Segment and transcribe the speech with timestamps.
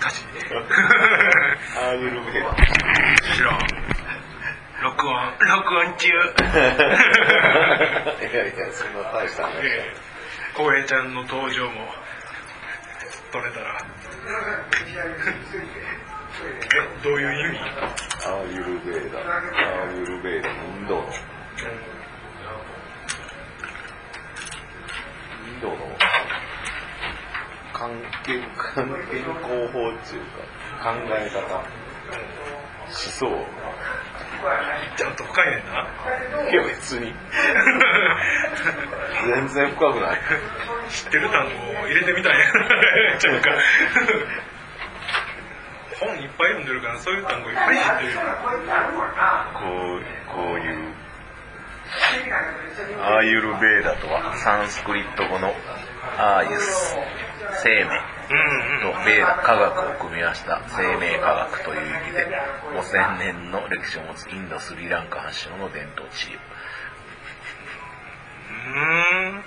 [0.00, 0.26] 歌詞
[1.78, 2.56] アーユルベーダ
[3.36, 3.58] 知らん
[4.82, 6.10] 録音録音中い
[8.34, 9.52] やいやそんな大した話
[10.56, 11.86] 浩平ちゃんの登場も
[13.32, 13.78] 取れたら
[16.42, 17.58] えどういう意味
[18.26, 21.02] アーユルベーダーユルベーダインドの
[25.46, 25.76] インドの
[27.72, 27.90] 環
[28.24, 28.32] 境
[29.20, 30.40] 環健康法っていうか
[30.82, 33.26] 考え方思想。
[34.96, 36.50] ちゃんと深いねんな。
[36.50, 37.14] いや別に。
[39.26, 40.18] 全然深くない。
[40.90, 42.34] 知ってる単語を入れてみたい
[43.18, 43.50] ちゃうか。
[46.00, 48.20] 本いっぱい読んでるからそういう単語いっぱい知ってるよ。
[49.54, 50.02] こう
[50.34, 50.92] こういう。
[53.00, 55.54] アーユルベーダとはサンスクリット語の
[56.18, 56.96] アーユス
[57.62, 57.84] 生命。
[57.84, 58.61] うんうん
[58.92, 62.26] とベーダ科学を組み合わせた生命科学という意味で
[62.76, 66.38] 5000年の歴史を持つインドスリランカ発祥の伝統治療
[68.66, 69.42] うん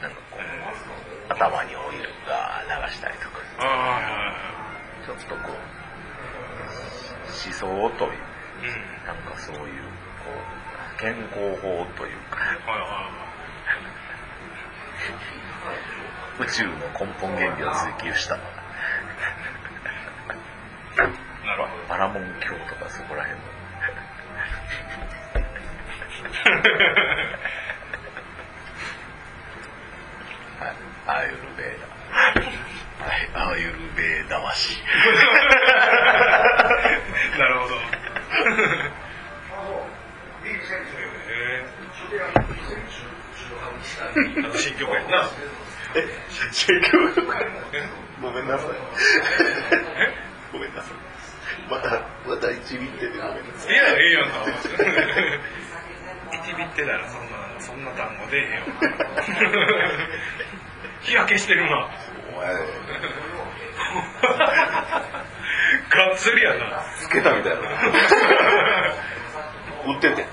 [0.00, 3.38] なんかこう頭にオイルが流したりとか。
[3.60, 4.58] あ
[5.04, 5.56] ちょっとこう
[7.26, 7.66] 思想
[7.98, 8.22] というあ
[8.62, 9.06] うん。
[9.06, 10.30] なんかそういうこ
[10.96, 12.36] う健康法というか。
[12.38, 13.27] はいは
[16.40, 18.36] 宇宙の根本原理を追求した。
[18.36, 18.42] な
[21.56, 21.84] るほど。
[21.88, 23.46] パラモン教とかそこら辺の。
[30.60, 30.74] はい。
[31.06, 31.86] アーユルベーダ。
[33.04, 33.30] はい。
[33.34, 34.78] アーユルベーダ魂
[37.38, 37.74] なるほど。
[37.76, 37.80] へ
[40.50, 41.64] え
[44.58, 45.28] 新曲やんな。
[45.94, 46.06] え
[46.52, 46.98] 宗教
[48.20, 48.66] ごめんなさい
[50.52, 50.92] ごめんなさい
[51.70, 54.44] またまた一ビっててごめんなさいいや、ええやんか。
[56.32, 58.56] 一ビってたらそんな、そんな単語出えへんよ。
[61.02, 61.88] 日焼けしてるな。
[62.32, 62.54] お前
[65.90, 66.82] がっつりやな。
[66.98, 67.58] つけたみたいな
[69.86, 70.26] 売ってて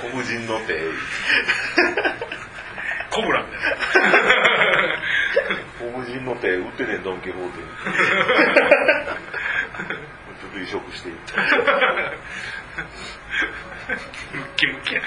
[0.00, 0.80] 黒人の手
[3.10, 3.62] コブラみたい
[4.02, 4.08] な。
[6.24, 7.66] 黒人の手売ってねドン・キホーテに
[10.40, 11.16] ちょっと移植してム
[14.42, 15.00] ッキムキや。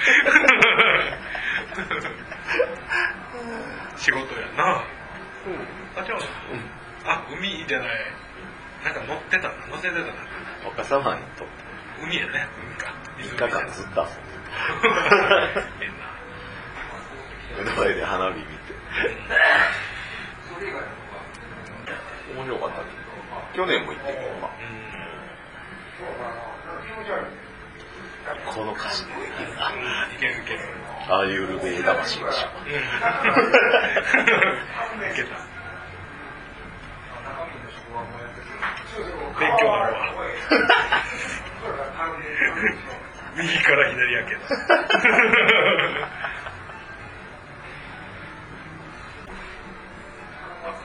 [3.96, 4.84] 仕事やな。
[5.96, 6.16] あ、じゃ
[7.06, 7.88] あ、あ、海じゃない。
[8.84, 10.06] なんか乗ってたな、乗せてたな。
[10.06, 11.52] にとって
[12.02, 12.92] 海やね、海か。
[13.18, 14.32] 3日間ずっと遊んで
[15.78, 16.12] 変な。
[17.58, 18.61] 目の前で花火見て
[22.42, 22.90] 面白かったね
[23.54, 24.10] 去年も行って
[28.54, 29.80] この歌詞でできるなうん。
[30.14, 30.60] いけるいける。
[31.08, 32.72] ああいうルベー魂でしょうん。
[35.10, 35.36] いけた。
[39.38, 40.12] 勉強なるわ。
[43.36, 44.40] 右から左やけど。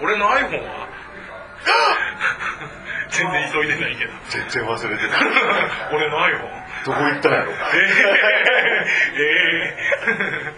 [0.01, 0.86] 俺の iPhone は
[3.09, 4.11] 全然急いでないけど。
[4.29, 5.17] 全然忘れてた。
[5.95, 6.85] 俺の iPhone。
[6.85, 7.51] どこ行ったんやろ？
[7.53, 7.55] え
[9.15, 9.75] え
[10.07, 10.53] え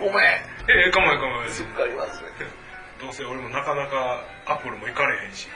[0.00, 0.24] ごめん。
[0.24, 2.50] えええかもやかもやすっかり忘れて
[3.00, 5.48] どうせ俺もなかなかアップルも行かれへんし。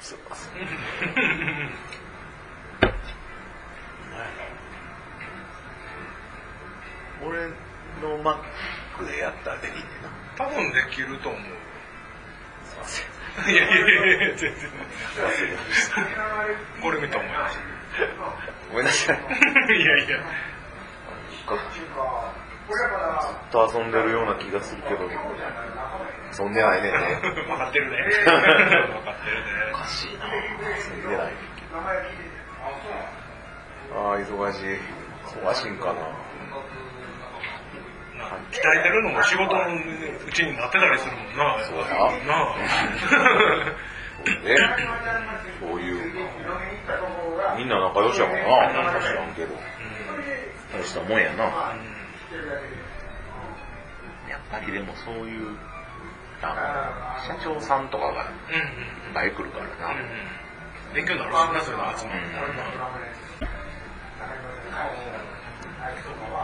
[0.00, 1.68] すいません。
[7.24, 7.48] 俺
[8.00, 8.38] の Mac
[9.06, 10.10] でやったらできんねんな。
[10.36, 11.40] 多分できると思う。
[13.44, 14.50] すいやいやいやいや、全然。
[14.50, 15.94] 忘れました
[16.82, 17.58] これ見た思い出し
[18.70, 19.22] ごめんなさいた。
[19.74, 20.18] いやいや。
[21.48, 25.08] ずっと遊んでるような気がするけど遊
[26.48, 26.98] んでないねんね
[27.48, 27.96] 分かってるね。
[28.24, 28.76] 分かってるね。
[29.72, 30.26] おかしいな
[30.76, 31.32] 遊んでない
[33.94, 34.66] ああ忙しい
[35.24, 36.00] 忙しいんかな
[38.50, 41.58] 鍛えてるのも仕事のうちになってたりするもんな。
[41.64, 41.84] そうや
[42.26, 42.58] なあ。
[44.44, 44.56] ね。
[45.60, 46.12] そういう。
[47.56, 48.72] みんな仲良しやもんな。
[48.72, 49.54] なんか知らんけど。
[50.72, 51.44] 大したもんやな。
[54.28, 55.56] やっぱりでもそういう
[56.42, 58.22] あの社長さんとかが。
[58.22, 58.28] いっ
[59.14, 59.94] ぱい来るからな。
[60.94, 62.20] 勉強になるしな、そういうの集まる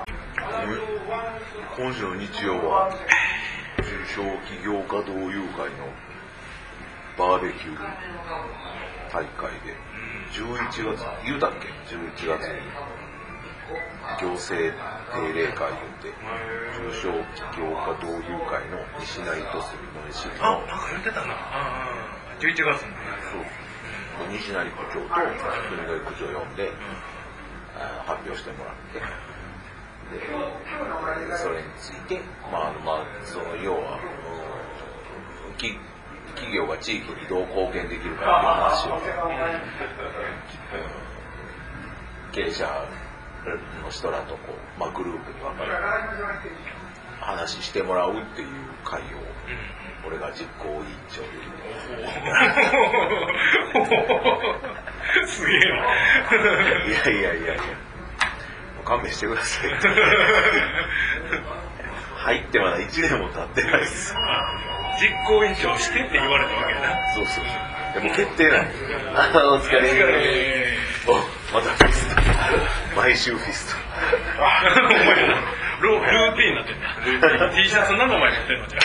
[0.08, 0.13] うん
[0.54, 2.88] 今週の日曜は
[3.82, 5.90] 中小企業家同友会の
[7.18, 7.82] バーベキュー
[9.10, 9.74] 大会で
[10.30, 12.62] 11月言うたっけ？11月に
[14.22, 14.70] 行政
[15.10, 16.14] 定例会言うて
[16.70, 21.34] 中小企業家同友会の西成と住の市あ、のなんか言ってたな。
[21.34, 22.46] うんうん。
[22.46, 22.94] 11月の。
[23.26, 23.64] そう
[24.30, 26.70] 西成区長と住谷区長呼んで、
[27.74, 29.33] あ発表してもらってで
[31.38, 32.20] それについて
[32.50, 33.98] まあまあその要は
[35.48, 35.78] うんき
[36.34, 39.00] 企業が地域にどう貢献できるかっていう話を、う
[41.00, 41.04] ん
[42.34, 42.66] 経営者
[43.80, 45.76] の人らとこう、まあ、グループに分かれて
[47.20, 48.48] 話してもらうっていう
[48.84, 49.04] 会を
[50.04, 51.28] 俺が実行委員長で
[55.26, 55.64] すげえな。
[56.86, 57.62] いやいやいやいや、
[58.84, 59.70] 勘弁してください。
[62.24, 64.14] 入ってまだ1年も経ってないです。
[65.00, 67.14] 実行委員長してって言われたわけだな。
[67.14, 67.50] そうそうそ
[67.98, 68.02] う。
[68.02, 68.66] でも決定ない。
[69.14, 69.88] あお疲れ。
[69.88, 71.14] えお、
[71.54, 72.22] またフィスト。
[72.96, 73.76] 毎週フィス
[74.38, 75.14] お前
[75.80, 77.50] ルルーティンになってんだ。
[77.54, 78.66] T シャツ何の前持ってんの？
[78.68, 78.84] じゃト。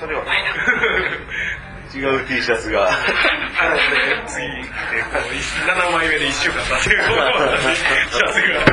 [0.00, 0.50] それはないな。
[1.94, 2.88] 違う T シャツが。
[2.88, 2.92] あ。
[4.26, 4.62] 次、え
[5.12, 5.32] こう
[5.68, 7.02] 7枚目で1週間経ってる。
[7.02, 8.64] シャツが。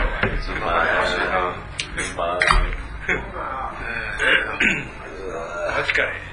[0.65, 0.85] まあ、
[2.15, 2.39] まあ、
[5.79, 6.29] お疲れ。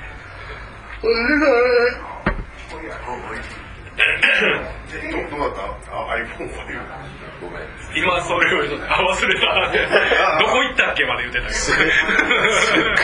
[5.12, 5.54] どどうだっ
[5.84, 7.06] たあ ?iPhone5。
[7.96, 9.46] 今それを言うとあ、忘れた。
[10.38, 11.54] どこ行ったっけまで言ってたけど。
[11.54, 11.75] すっ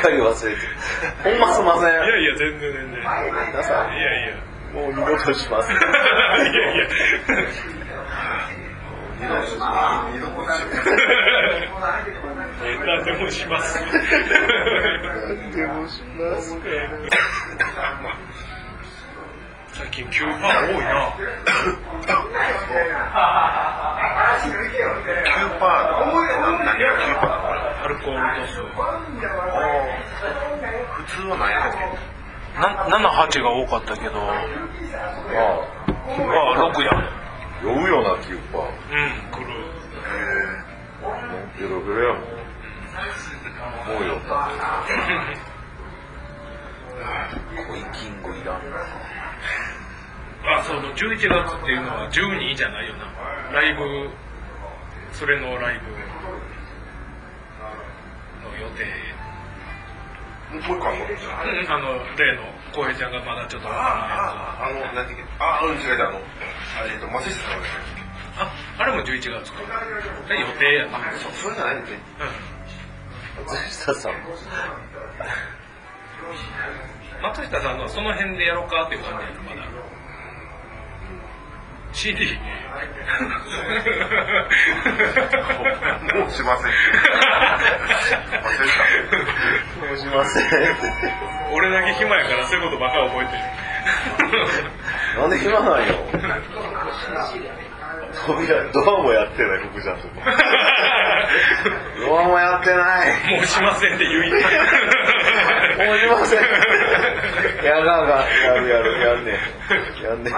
[0.03, 0.69] かり忘れてる。
[1.25, 1.91] ほんますいません。
[1.91, 3.01] いやいや、全然全然。
[3.01, 3.11] いや
[4.21, 4.37] いや。
[4.37, 4.53] い。
[4.75, 5.73] もう二度とします。
[5.73, 5.81] いや
[6.75, 6.89] いや。
[12.85, 13.79] 何でもします。
[15.55, 16.57] でもします
[19.83, 21.11] 最近9%多いな。
[21.11, 21.19] 9%
[25.59, 26.15] パー。
[26.65, 27.83] 何が9%パー？
[27.83, 28.63] アルコール度数。
[30.93, 31.79] 普通は何やっけ
[32.61, 34.39] な7、8が多かったけど、ああ
[36.55, 36.89] あ、6や。
[37.65, 38.39] 酔うよな、9%。
[38.39, 39.47] うん、来る。
[41.59, 42.23] ベロベロやもん。
[43.89, 44.31] もうよった。
[47.67, 48.77] コイキングいらんな。
[50.63, 53.11] あ、そう、11月っていうのは12じゃないよな。
[53.53, 54.09] ライブ、
[55.13, 55.91] それのライブ
[58.47, 58.87] の予定。
[60.53, 61.15] もう一個あんのうん、
[61.73, 62.43] あの、例の
[62.73, 64.31] 浩平ちゃんがまだちょっとわからないやあ
[64.61, 66.21] あ、あの、なんていうか、あ、うん、違うあの、あ
[66.87, 67.63] えっと、松下さん。
[68.39, 69.61] あ、あれも11月か。
[70.31, 71.13] え予定やな。
[71.17, 71.93] そ、それじゃないんで。
[73.47, 74.19] 松下さんも。
[77.23, 79.92] 松下さんのその辺でやろうかっていう感じやな、まだ。
[81.93, 82.39] CD。
[86.15, 86.73] もうしません。
[86.73, 86.75] 忘
[87.83, 89.87] れた。
[89.87, 90.45] もうしません。
[91.53, 93.43] 俺だけ暇やからそういうことばっかり覚えてる。
[95.21, 95.95] なんで暇なんよ。
[98.27, 99.97] 扉、ドアもやってない、福ちゃん。
[102.07, 103.37] ドアもやってない。
[103.37, 104.33] もうしませんって言い。
[104.33, 104.39] も
[105.73, 106.41] うしません。
[107.65, 110.03] やがんが、やるやる、やんねん。
[110.03, 110.35] やんねん。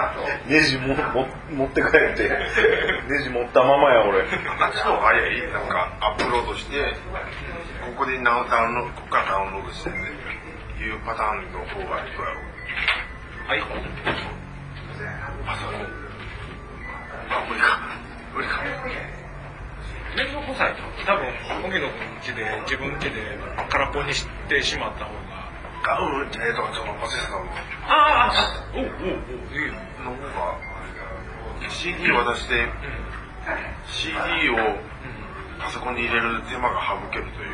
[0.47, 2.29] ネジもも持って帰って。
[3.09, 4.21] ネジ持ったままや、俺。
[4.21, 4.27] あっ
[4.71, 6.81] ちの方が早いなんか、アップロードして、
[7.81, 9.95] ここでダウンダウンロード、ここからダウンロードしてね、
[10.79, 12.25] いうパターンの方がいいやろ。
[13.47, 13.63] はい。
[15.47, 15.65] あ、そ
[17.47, 17.79] 無理か。
[18.33, 18.64] 無理か。
[20.15, 20.81] 面倒くさいと。
[21.05, 21.27] 多分、
[21.67, 23.37] 荻野君家で、自分家で
[23.69, 25.19] 空っぽにしてしまった方が。
[25.87, 27.51] あ、うん、えっと、その、松下さんの
[27.87, 28.33] ああ、
[28.73, 29.73] おうおうおう、いいよ。
[30.03, 30.57] の方が、
[31.69, 32.67] CD 渡して、
[33.87, 34.55] CD を
[35.59, 37.49] パソコンに入れる手間が省けるという、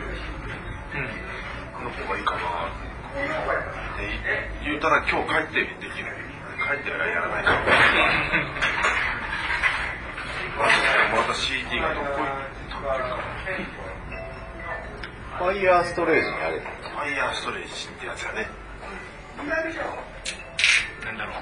[0.96, 1.84] うん。
[1.84, 2.40] の方がいいかな。
[3.98, 4.08] で、
[4.64, 6.06] 言うたら今日帰ってできる。
[6.62, 7.52] 帰ってはやらないか。
[10.58, 13.80] また CD がどこ行ったっていうか、
[15.38, 16.60] ファイヤーストレージにあれ。
[16.60, 18.48] ファイヤーストレージってやつやね。
[21.06, 21.36] なんだろう。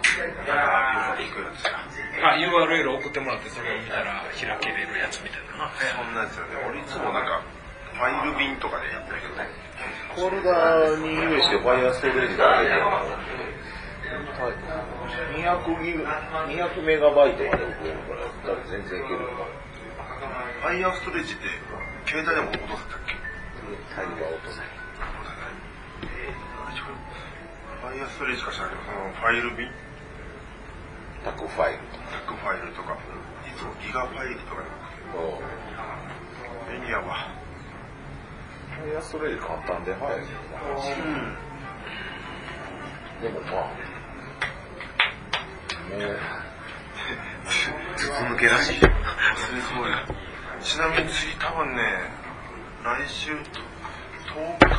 [2.24, 5.72] あ、URL 送ってもらって、それを見たら開けれるやつみたいな。
[5.96, 6.48] そんなやつやね。
[6.70, 7.42] 俺いつもなんか、
[7.94, 9.50] ファイル便とかでやったけどね。
[10.16, 13.04] フォルダに入れしてファイヤーストレージがあれば、
[15.20, 19.20] 200ギガ、200メガバイトまで送れるから、多分全然いける。
[19.20, 21.44] ファイヤーストレージって、
[22.06, 23.16] 携帯でも戻せたっけ
[23.96, 24.70] タイは落とない。
[27.80, 28.80] ファイアストレージしか知らその
[29.14, 29.72] ファイル便、
[31.24, 32.10] タコファイルとか。
[32.12, 34.64] タックファイルとか、いつもギガファイルとか
[36.72, 37.32] 便利やわ。
[38.78, 40.30] ファイアストレージ簡単で早いねんな。
[43.22, 43.76] でもまあ、
[45.90, 46.20] もう、
[47.96, 48.80] 筒抜けらしい。
[48.80, 48.90] 忘れ
[49.62, 50.06] そうや。
[50.62, 51.82] ちなみに次多分ね、
[52.84, 53.40] 来週10
[54.60, 54.70] 日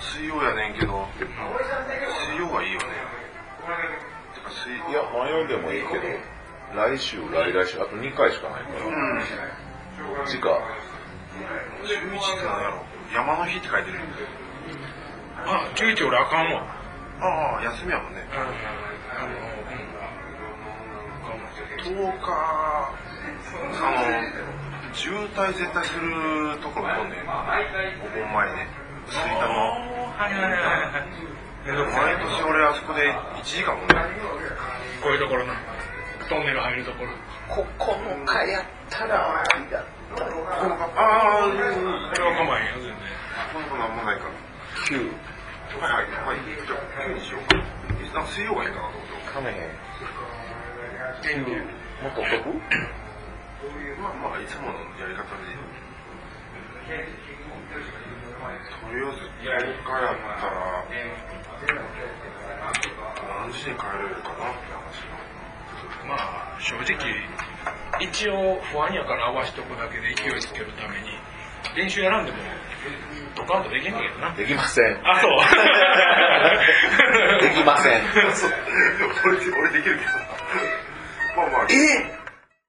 [0.00, 2.86] 水曜やねんけど、水曜がいいよね。
[4.34, 6.02] てか水いや、迷いでもいいけど、
[6.74, 9.18] 来週、来来週、あと2回しかないから、うん。
[10.16, 14.00] どっちか、11って何やろ山の日って書いてる。
[15.46, 16.64] あ、11俺あかんわ。
[17.20, 18.26] ああ、休みやもんね。
[18.32, 20.01] あの、
[21.82, 22.94] 10日、あ
[23.90, 28.68] の、渋滞絶対するところとね、お盆前ね、
[29.06, 29.82] 吹田の。
[30.14, 30.34] はい
[31.62, 32.16] 毎。
[32.22, 33.94] 年俺あそこで1時間もね、
[35.02, 35.54] こういうところな。
[36.28, 37.10] トンネル入るところ。
[37.50, 39.86] 9日やったら、やっ
[40.16, 40.30] たら、
[40.96, 42.94] ああ、うん、これは構えへんよ、全然。
[43.90, 44.30] もないから。
[44.86, 45.10] 9、
[45.80, 46.38] はいはい、はい。
[46.64, 47.52] じゃあ、9にしよう
[48.12, 49.32] か水曜がいいかなと思って。
[49.32, 49.56] かめへん。
[51.20, 51.52] 天竜。
[52.02, 52.54] もっと飛ぶ
[54.00, 55.42] まあまあ、いつものやり方で。
[58.52, 58.58] と
[58.90, 59.60] りあえず、10日やっ
[60.40, 60.84] たら、
[63.40, 65.06] 何時に帰れるかなって話
[66.06, 66.98] まあ、正直、
[68.00, 71.10] 一応不安やから合わしとくだけで勢いつけるために、
[71.76, 72.38] 練習やらんでも、
[73.36, 74.34] ドカンとできんねんけどな。
[74.34, 75.00] できません。
[75.08, 75.30] あ、そう。
[77.40, 78.00] できません。
[78.34, 78.52] そう。
[79.24, 80.10] 俺、俺できるけど。
[81.36, 81.66] まあまあ。
[81.70, 82.21] え